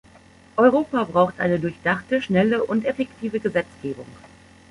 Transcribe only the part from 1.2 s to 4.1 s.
eine durchdachte, schnelle und effektive Gesetzgebung!